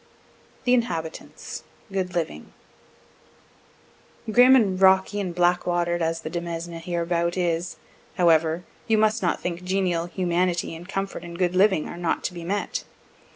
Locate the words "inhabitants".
0.73-1.61